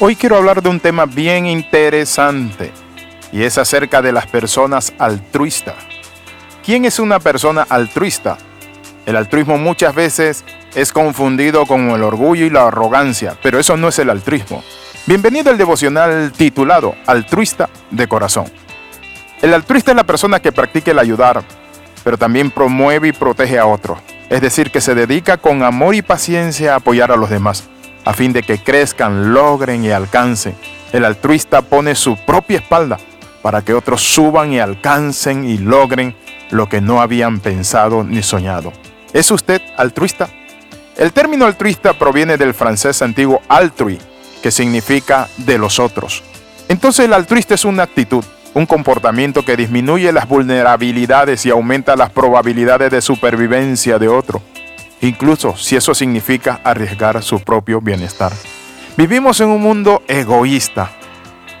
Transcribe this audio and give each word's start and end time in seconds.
Hoy 0.00 0.16
quiero 0.16 0.36
hablar 0.36 0.62
de 0.62 0.70
un 0.70 0.80
tema 0.80 1.04
bien 1.04 1.46
interesante 1.46 2.72
y 3.30 3.42
es 3.42 3.58
acerca 3.58 4.00
de 4.00 4.10
las 4.10 4.26
personas 4.26 4.92
altruistas. 4.98 5.74
¿Quién 6.64 6.86
es 6.86 6.98
una 6.98 7.20
persona 7.20 7.66
altruista? 7.68 8.38
El 9.04 9.16
altruismo 9.16 9.58
muchas 9.58 9.94
veces 9.94 10.44
es 10.74 10.92
confundido 10.92 11.66
con 11.66 11.90
el 11.90 12.02
orgullo 12.02 12.46
y 12.46 12.50
la 12.50 12.68
arrogancia, 12.68 13.36
pero 13.42 13.58
eso 13.58 13.76
no 13.76 13.88
es 13.88 13.98
el 13.98 14.10
altruismo. 14.10 14.64
Bienvenido 15.06 15.50
al 15.50 15.58
devocional 15.58 16.32
titulado 16.32 16.94
Altruista 17.06 17.68
de 17.90 18.08
Corazón. 18.08 18.46
El 19.42 19.52
altruista 19.52 19.92
es 19.92 19.96
la 19.96 20.04
persona 20.04 20.40
que 20.40 20.52
practica 20.52 20.92
el 20.92 20.98
ayudar, 20.98 21.44
pero 22.02 22.16
también 22.16 22.50
promueve 22.50 23.08
y 23.08 23.12
protege 23.12 23.58
a 23.58 23.66
otros, 23.66 23.98
es 24.30 24.40
decir, 24.40 24.70
que 24.70 24.80
se 24.80 24.94
dedica 24.94 25.36
con 25.36 25.62
amor 25.62 25.94
y 25.94 26.02
paciencia 26.02 26.72
a 26.72 26.76
apoyar 26.76 27.12
a 27.12 27.16
los 27.16 27.28
demás 27.28 27.68
a 28.04 28.12
fin 28.12 28.32
de 28.32 28.42
que 28.42 28.58
crezcan, 28.58 29.32
logren 29.32 29.84
y 29.84 29.90
alcancen. 29.90 30.54
El 30.92 31.04
altruista 31.04 31.62
pone 31.62 31.94
su 31.94 32.16
propia 32.16 32.58
espalda 32.58 32.98
para 33.42 33.62
que 33.62 33.74
otros 33.74 34.02
suban 34.02 34.52
y 34.52 34.60
alcancen 34.60 35.44
y 35.44 35.58
logren 35.58 36.14
lo 36.50 36.68
que 36.68 36.80
no 36.80 37.00
habían 37.00 37.40
pensado 37.40 38.04
ni 38.04 38.22
soñado. 38.22 38.72
¿Es 39.12 39.30
usted 39.30 39.60
altruista? 39.76 40.28
El 40.96 41.12
término 41.12 41.46
altruista 41.46 41.94
proviene 41.94 42.36
del 42.36 42.54
francés 42.54 43.00
antiguo 43.02 43.40
altrui, 43.48 43.98
que 44.42 44.50
significa 44.50 45.28
de 45.38 45.58
los 45.58 45.78
otros. 45.78 46.22
Entonces 46.68 47.06
el 47.06 47.12
altruista 47.12 47.54
es 47.54 47.64
una 47.64 47.84
actitud, 47.84 48.24
un 48.54 48.66
comportamiento 48.66 49.44
que 49.44 49.56
disminuye 49.56 50.12
las 50.12 50.28
vulnerabilidades 50.28 51.46
y 51.46 51.50
aumenta 51.50 51.96
las 51.96 52.10
probabilidades 52.10 52.90
de 52.90 53.00
supervivencia 53.00 53.98
de 53.98 54.08
otro 54.08 54.42
incluso 55.02 55.56
si 55.56 55.76
eso 55.76 55.94
significa 55.94 56.60
arriesgar 56.64 57.22
su 57.22 57.40
propio 57.40 57.80
bienestar. 57.80 58.32
Vivimos 58.96 59.40
en 59.40 59.48
un 59.48 59.60
mundo 59.60 60.02
egoísta, 60.08 60.90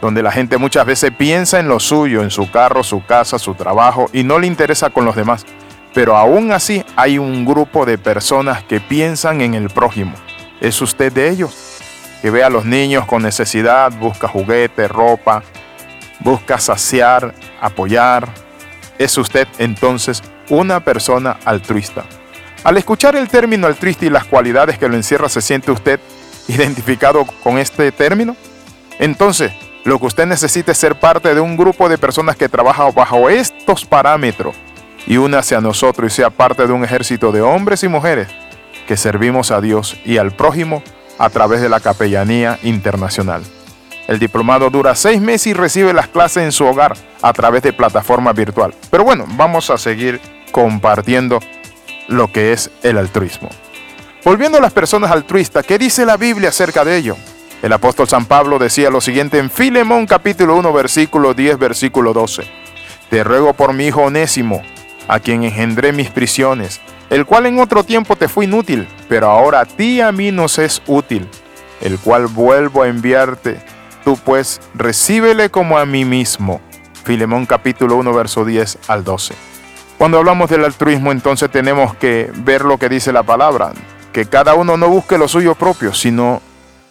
donde 0.00 0.22
la 0.22 0.30
gente 0.30 0.58
muchas 0.58 0.84
veces 0.86 1.12
piensa 1.16 1.58
en 1.58 1.68
lo 1.68 1.80
suyo, 1.80 2.22
en 2.22 2.30
su 2.30 2.50
carro, 2.50 2.82
su 2.82 3.04
casa, 3.04 3.38
su 3.38 3.54
trabajo, 3.54 4.10
y 4.12 4.22
no 4.22 4.38
le 4.38 4.46
interesa 4.46 4.90
con 4.90 5.04
los 5.04 5.16
demás. 5.16 5.46
Pero 5.94 6.16
aún 6.16 6.52
así 6.52 6.84
hay 6.96 7.18
un 7.18 7.44
grupo 7.44 7.86
de 7.86 7.98
personas 7.98 8.62
que 8.62 8.80
piensan 8.80 9.40
en 9.40 9.54
el 9.54 9.70
prójimo. 9.70 10.14
¿Es 10.60 10.80
usted 10.80 11.12
de 11.12 11.30
ellos? 11.30 11.78
Que 12.22 12.30
ve 12.30 12.42
a 12.42 12.50
los 12.50 12.64
niños 12.64 13.06
con 13.06 13.22
necesidad, 13.22 13.92
busca 13.92 14.28
juguete, 14.28 14.88
ropa, 14.88 15.42
busca 16.20 16.58
saciar, 16.58 17.34
apoyar. 17.60 18.28
¿Es 18.98 19.16
usted 19.16 19.46
entonces 19.58 20.22
una 20.48 20.80
persona 20.80 21.38
altruista? 21.44 22.04
Al 22.64 22.76
escuchar 22.76 23.14
el 23.16 23.28
término 23.28 23.66
altruista 23.66 24.06
y 24.06 24.10
las 24.10 24.24
cualidades 24.24 24.78
que 24.78 24.88
lo 24.88 24.96
encierra, 24.96 25.28
¿se 25.28 25.40
siente 25.40 25.70
usted 25.70 26.00
identificado 26.48 27.24
con 27.42 27.58
este 27.58 27.92
término? 27.92 28.36
Entonces, 28.98 29.52
lo 29.84 29.98
que 29.98 30.06
usted 30.06 30.26
necesita 30.26 30.72
es 30.72 30.78
ser 30.78 30.98
parte 30.98 31.34
de 31.34 31.40
un 31.40 31.56
grupo 31.56 31.88
de 31.88 31.98
personas 31.98 32.36
que 32.36 32.48
trabaja 32.48 32.90
bajo 32.90 33.30
estos 33.30 33.84
parámetros 33.84 34.56
y 35.06 35.16
únase 35.16 35.54
a 35.54 35.60
nosotros 35.60 36.12
y 36.12 36.16
sea 36.16 36.30
parte 36.30 36.66
de 36.66 36.72
un 36.72 36.84
ejército 36.84 37.30
de 37.32 37.40
hombres 37.40 37.84
y 37.84 37.88
mujeres 37.88 38.28
que 38.86 38.96
servimos 38.96 39.50
a 39.50 39.60
Dios 39.60 39.96
y 40.04 40.18
al 40.18 40.32
prójimo 40.32 40.82
a 41.18 41.30
través 41.30 41.60
de 41.60 41.68
la 41.68 41.80
capellanía 41.80 42.58
internacional. 42.62 43.42
El 44.08 44.18
diplomado 44.18 44.68
dura 44.70 44.94
seis 44.94 45.20
meses 45.20 45.48
y 45.48 45.52
recibe 45.52 45.92
las 45.92 46.08
clases 46.08 46.42
en 46.42 46.52
su 46.52 46.64
hogar 46.64 46.96
a 47.22 47.32
través 47.32 47.62
de 47.62 47.72
plataforma 47.72 48.32
virtual. 48.32 48.74
Pero 48.90 49.04
bueno, 49.04 49.26
vamos 49.36 49.70
a 49.70 49.78
seguir 49.78 50.20
compartiendo 50.50 51.40
lo 52.08 52.32
que 52.32 52.52
es 52.52 52.70
el 52.82 52.98
altruismo. 52.98 53.48
Volviendo 54.24 54.58
a 54.58 54.60
las 54.60 54.72
personas 54.72 55.10
altruistas, 55.10 55.64
¿qué 55.64 55.78
dice 55.78 56.04
la 56.04 56.16
Biblia 56.16 56.48
acerca 56.48 56.84
de 56.84 56.96
ello? 56.96 57.16
El 57.62 57.72
apóstol 57.72 58.08
San 58.08 58.26
Pablo 58.26 58.58
decía 58.58 58.90
lo 58.90 59.00
siguiente 59.00 59.38
en 59.38 59.50
Filemón 59.50 60.06
capítulo 60.06 60.56
1 60.56 60.72
versículo 60.72 61.34
10 61.34 61.58
versículo 61.58 62.12
12. 62.12 62.42
Te 63.10 63.24
ruego 63.24 63.52
por 63.54 63.72
mi 63.72 63.86
hijo 63.86 64.02
onésimo, 64.02 64.62
a 65.08 65.18
quien 65.20 65.44
engendré 65.44 65.92
mis 65.92 66.10
prisiones, 66.10 66.80
el 67.10 67.26
cual 67.26 67.46
en 67.46 67.58
otro 67.58 67.84
tiempo 67.84 68.16
te 68.16 68.28
fue 68.28 68.44
inútil, 68.44 68.86
pero 69.08 69.30
ahora 69.30 69.60
a 69.60 69.64
ti 69.64 70.00
a 70.00 70.12
mí 70.12 70.30
nos 70.30 70.58
es 70.58 70.82
útil, 70.86 71.26
el 71.80 71.98
cual 71.98 72.26
vuelvo 72.26 72.82
a 72.82 72.88
enviarte. 72.88 73.58
Tú 74.04 74.16
pues 74.24 74.60
recíbele 74.74 75.50
como 75.50 75.78
a 75.78 75.86
mí 75.86 76.04
mismo. 76.04 76.60
Filemón 77.04 77.46
capítulo 77.46 77.96
1 77.96 78.12
verso 78.12 78.44
10 78.44 78.78
al 78.88 79.04
12. 79.04 79.34
Cuando 79.98 80.18
hablamos 80.18 80.48
del 80.48 80.64
altruismo, 80.64 81.10
entonces 81.10 81.50
tenemos 81.50 81.94
que 81.96 82.30
ver 82.36 82.64
lo 82.64 82.78
que 82.78 82.88
dice 82.88 83.12
la 83.12 83.24
palabra, 83.24 83.72
que 84.12 84.26
cada 84.26 84.54
uno 84.54 84.76
no 84.76 84.88
busque 84.88 85.18
lo 85.18 85.26
suyo 85.26 85.56
propio, 85.56 85.92
sino 85.92 86.40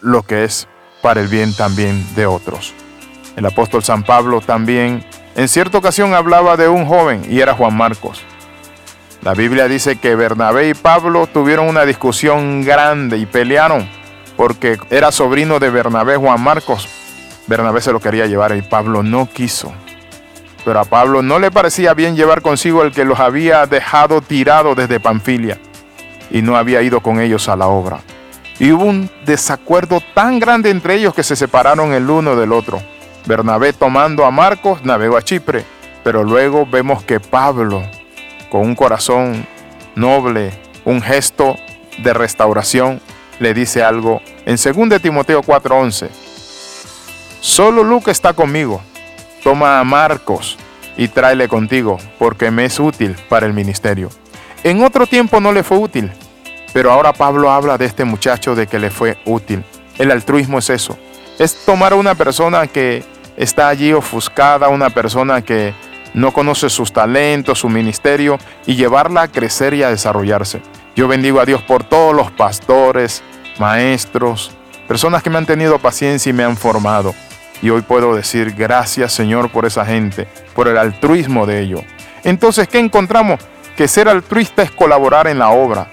lo 0.00 0.22
que 0.22 0.44
es 0.44 0.68
para 1.02 1.20
el 1.20 1.26
bien 1.26 1.52
también 1.54 2.06
de 2.14 2.26
otros. 2.26 2.72
El 3.34 3.44
apóstol 3.44 3.82
San 3.82 4.04
Pablo 4.04 4.40
también 4.40 5.04
en 5.34 5.48
cierta 5.48 5.78
ocasión 5.78 6.14
hablaba 6.14 6.56
de 6.56 6.68
un 6.68 6.86
joven 6.86 7.22
y 7.28 7.40
era 7.40 7.54
Juan 7.54 7.76
Marcos. 7.76 8.22
La 9.22 9.34
Biblia 9.34 9.66
dice 9.66 9.96
que 9.96 10.14
Bernabé 10.14 10.68
y 10.68 10.74
Pablo 10.74 11.26
tuvieron 11.26 11.68
una 11.68 11.84
discusión 11.84 12.62
grande 12.62 13.18
y 13.18 13.26
pelearon 13.26 13.88
porque 14.36 14.78
era 14.90 15.10
sobrino 15.10 15.58
de 15.58 15.70
Bernabé 15.70 16.16
Juan 16.16 16.40
Marcos. 16.40 16.88
Bernabé 17.46 17.80
se 17.80 17.92
lo 17.92 18.00
quería 18.00 18.26
llevar 18.26 18.56
y 18.56 18.62
Pablo 18.62 19.02
no 19.02 19.26
quiso. 19.26 19.72
Pero 20.64 20.80
a 20.80 20.84
Pablo 20.84 21.22
no 21.22 21.38
le 21.38 21.50
parecía 21.50 21.94
bien 21.94 22.16
llevar 22.16 22.42
consigo 22.42 22.82
el 22.82 22.92
que 22.92 23.04
los 23.04 23.18
había 23.18 23.66
dejado 23.66 24.20
tirado 24.20 24.74
desde 24.74 25.00
Panfilia 25.00 25.58
y 26.30 26.42
no 26.42 26.56
había 26.56 26.82
ido 26.82 27.00
con 27.00 27.20
ellos 27.20 27.48
a 27.48 27.56
la 27.56 27.66
obra. 27.66 28.00
Y 28.58 28.70
hubo 28.70 28.84
un 28.84 29.10
desacuerdo 29.26 30.00
tan 30.14 30.38
grande 30.38 30.70
entre 30.70 30.94
ellos 30.94 31.14
que 31.14 31.24
se 31.24 31.36
separaron 31.36 31.92
el 31.92 32.08
uno 32.08 32.36
del 32.36 32.52
otro. 32.52 32.80
Bernabé 33.26 33.72
tomando 33.72 34.24
a 34.24 34.30
Marcos 34.30 34.84
navegó 34.84 35.16
a 35.16 35.22
Chipre, 35.22 35.64
pero 36.04 36.22
luego 36.22 36.64
vemos 36.66 37.02
que 37.02 37.18
Pablo, 37.18 37.82
con 38.50 38.62
un 38.62 38.74
corazón 38.74 39.46
noble, 39.96 40.52
un 40.84 41.02
gesto 41.02 41.56
de 41.98 42.14
restauración, 42.14 43.00
le 43.40 43.52
dice 43.52 43.82
algo 43.82 44.20
en 44.46 44.56
2 44.56 45.02
Timoteo 45.02 45.42
4:11. 45.42 46.08
Solo 47.40 47.82
Luca 47.82 48.12
está 48.12 48.32
conmigo 48.32 48.80
Toma 49.42 49.80
a 49.80 49.84
Marcos 49.84 50.56
y 50.96 51.08
tráele 51.08 51.48
contigo, 51.48 51.98
porque 52.18 52.50
me 52.50 52.64
es 52.64 52.78
útil 52.78 53.16
para 53.28 53.46
el 53.46 53.52
ministerio. 53.52 54.08
En 54.64 54.82
otro 54.82 55.06
tiempo 55.06 55.40
no 55.40 55.52
le 55.52 55.62
fue 55.62 55.78
útil, 55.78 56.12
pero 56.72 56.92
ahora 56.92 57.12
Pablo 57.12 57.50
habla 57.50 57.78
de 57.78 57.86
este 57.86 58.04
muchacho 58.04 58.54
de 58.54 58.66
que 58.66 58.78
le 58.78 58.90
fue 58.90 59.18
útil. 59.24 59.64
El 59.98 60.10
altruismo 60.10 60.58
es 60.58 60.70
eso, 60.70 60.96
es 61.38 61.64
tomar 61.64 61.92
a 61.92 61.96
una 61.96 62.14
persona 62.14 62.66
que 62.66 63.04
está 63.36 63.68
allí 63.68 63.92
ofuscada, 63.92 64.68
una 64.68 64.90
persona 64.90 65.42
que 65.42 65.74
no 66.14 66.32
conoce 66.32 66.68
sus 66.70 66.92
talentos, 66.92 67.60
su 67.60 67.68
ministerio, 67.68 68.38
y 68.66 68.76
llevarla 68.76 69.22
a 69.22 69.28
crecer 69.28 69.74
y 69.74 69.82
a 69.82 69.90
desarrollarse. 69.90 70.62
Yo 70.94 71.08
bendigo 71.08 71.40
a 71.40 71.46
Dios 71.46 71.62
por 71.62 71.84
todos 71.84 72.14
los 72.14 72.30
pastores, 72.30 73.22
maestros, 73.58 74.52
personas 74.86 75.22
que 75.22 75.30
me 75.30 75.38
han 75.38 75.46
tenido 75.46 75.78
paciencia 75.78 76.30
y 76.30 76.34
me 76.34 76.44
han 76.44 76.56
formado. 76.56 77.14
Y 77.62 77.70
hoy 77.70 77.82
puedo 77.82 78.14
decir 78.14 78.52
gracias 78.52 79.12
Señor 79.12 79.50
por 79.50 79.64
esa 79.64 79.86
gente, 79.86 80.26
por 80.54 80.68
el 80.68 80.76
altruismo 80.76 81.46
de 81.46 81.60
ellos. 81.60 81.82
Entonces, 82.24 82.68
¿qué 82.68 82.78
encontramos? 82.78 83.40
Que 83.76 83.88
ser 83.88 84.08
altruista 84.08 84.62
es 84.62 84.70
colaborar 84.70 85.26
en 85.28 85.38
la 85.38 85.50
obra. 85.50 85.88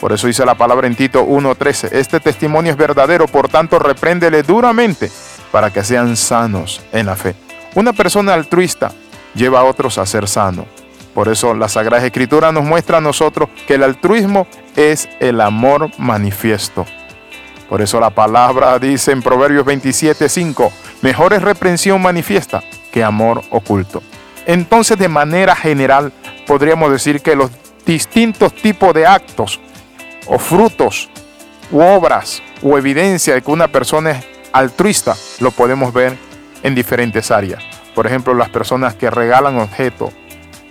Por 0.00 0.12
eso 0.12 0.26
dice 0.26 0.44
la 0.44 0.54
palabra 0.54 0.86
en 0.86 0.94
Tito 0.94 1.26
1.13, 1.26 1.88
este 1.92 2.20
testimonio 2.20 2.70
es 2.70 2.78
verdadero, 2.78 3.26
por 3.26 3.48
tanto 3.48 3.78
repréndele 3.78 4.42
duramente 4.42 5.10
para 5.50 5.72
que 5.72 5.82
sean 5.82 6.16
sanos 6.16 6.82
en 6.92 7.06
la 7.06 7.16
fe. 7.16 7.34
Una 7.74 7.92
persona 7.92 8.34
altruista 8.34 8.92
lleva 9.34 9.60
a 9.60 9.64
otros 9.64 9.98
a 9.98 10.06
ser 10.06 10.28
sanos. 10.28 10.66
Por 11.14 11.28
eso 11.28 11.54
la 11.54 11.68
Sagrada 11.68 12.04
Escritura 12.04 12.52
nos 12.52 12.64
muestra 12.64 12.98
a 12.98 13.00
nosotros 13.00 13.48
que 13.66 13.74
el 13.74 13.82
altruismo 13.82 14.46
es 14.76 15.08
el 15.18 15.40
amor 15.40 15.90
manifiesto. 15.98 16.84
Por 17.70 17.80
eso 17.80 17.98
la 17.98 18.10
palabra 18.10 18.78
dice 18.78 19.12
en 19.12 19.22
Proverbios 19.22 19.64
27.5, 19.64 20.70
Mejor 21.02 21.32
es 21.34 21.42
reprensión 21.42 22.00
manifiesta 22.00 22.62
que 22.92 23.04
amor 23.04 23.42
oculto. 23.50 24.02
Entonces, 24.46 24.98
de 24.98 25.08
manera 25.08 25.54
general, 25.54 26.12
podríamos 26.46 26.90
decir 26.90 27.20
que 27.20 27.36
los 27.36 27.50
distintos 27.84 28.54
tipos 28.54 28.94
de 28.94 29.06
actos 29.06 29.60
o 30.26 30.38
frutos 30.38 31.08
u 31.70 31.80
obras 31.80 32.42
o 32.62 32.78
evidencia 32.78 33.34
de 33.34 33.42
que 33.42 33.50
una 33.50 33.68
persona 33.68 34.12
es 34.12 34.24
altruista 34.52 35.14
lo 35.40 35.50
podemos 35.50 35.92
ver 35.92 36.16
en 36.62 36.74
diferentes 36.74 37.30
áreas. 37.30 37.62
Por 37.94 38.06
ejemplo, 38.06 38.34
las 38.34 38.48
personas 38.48 38.94
que 38.94 39.10
regalan 39.10 39.58
objetos, 39.58 40.12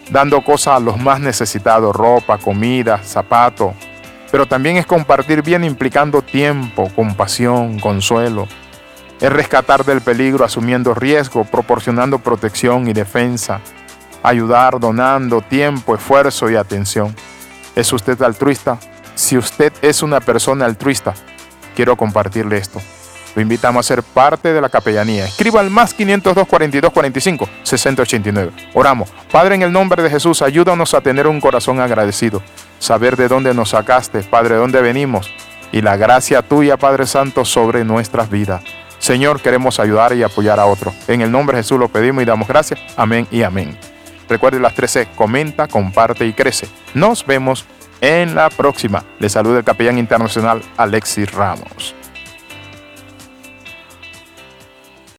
dando 0.09 0.41
cosas 0.41 0.75
a 0.75 0.79
los 0.79 0.97
más 0.97 1.19
necesitados, 1.19 1.95
ropa, 1.95 2.37
comida, 2.37 2.99
zapatos. 3.03 3.73
Pero 4.31 4.45
también 4.45 4.77
es 4.77 4.85
compartir 4.85 5.41
bien 5.41 5.63
implicando 5.63 6.21
tiempo, 6.21 6.89
compasión, 6.95 7.79
consuelo, 7.79 8.47
es 9.19 9.31
rescatar 9.31 9.85
del 9.85 10.01
peligro 10.01 10.43
asumiendo 10.43 10.93
riesgo, 10.93 11.45
proporcionando 11.45 12.19
protección 12.19 12.87
y 12.87 12.93
defensa, 12.93 13.61
ayudar 14.23 14.79
donando 14.79 15.41
tiempo, 15.41 15.95
esfuerzo 15.95 16.49
y 16.49 16.55
atención. 16.55 17.15
¿Es 17.75 17.91
usted 17.93 18.21
altruista? 18.21 18.77
Si 19.15 19.37
usted 19.37 19.71
es 19.81 20.03
una 20.03 20.19
persona 20.19 20.65
altruista, 20.65 21.13
quiero 21.75 21.95
compartirle 21.95 22.57
esto. 22.57 22.81
lo 23.35 23.41
invitamos 23.41 23.85
a 23.85 23.87
ser 23.87 24.01
parte 24.01 24.53
de 24.53 24.61
la 24.61 24.69
capellanía. 24.69 25.25
Escriba 25.25 25.59
al 25.59 25.69
más 25.69 25.93
502 25.93 26.47
42 26.47 26.91
45 26.91 27.49
6089. 27.63 28.51
Oramos. 28.73 29.09
Padre, 29.31 29.55
en 29.55 29.63
el 29.63 29.73
nombre 29.73 30.01
de 30.01 30.09
Jesús, 30.09 30.41
ayúdanos 30.41 30.93
a 30.93 31.01
tener 31.01 31.27
un 31.27 31.41
corazón 31.41 31.81
agradecido, 31.81 32.41
saber 32.79 33.17
de 33.17 33.27
dónde 33.27 33.53
nos 33.53 33.71
sacaste, 33.71 34.23
Padre, 34.23 34.55
de 34.55 34.61
dónde 34.61 34.81
venimos, 34.81 35.31
y 35.73 35.81
la 35.81 35.97
gracia 35.97 36.41
tuya, 36.41 36.77
Padre 36.77 37.05
Santo, 37.05 37.43
sobre 37.43 37.83
nuestras 37.83 38.29
vidas. 38.29 38.63
Señor, 39.05 39.39
queremos 39.39 39.79
ayudar 39.79 40.15
y 40.15 40.23
apoyar 40.23 40.59
a 40.59 40.65
otros. 40.65 40.95
En 41.07 41.21
el 41.21 41.31
nombre 41.31 41.55
de 41.55 41.61
Jesús 41.61 41.77
lo 41.77 41.89
pedimos 41.89 42.23
y 42.23 42.25
damos 42.25 42.47
gracias. 42.47 42.79
Amén 42.97 43.27
y 43.29 43.43
amén. 43.43 43.77
Recuerde 44.27 44.59
las 44.59 44.73
13, 44.73 45.09
comenta, 45.15 45.67
comparte 45.67 46.25
y 46.25 46.33
crece. 46.33 46.67
Nos 46.95 47.23
vemos 47.23 47.67
en 48.01 48.33
la 48.33 48.49
próxima. 48.49 49.03
Le 49.19 49.29
saluda 49.29 49.59
el 49.59 49.63
capellán 49.63 49.99
internacional 49.99 50.63
Alexis 50.75 51.31
Ramos. 51.31 51.93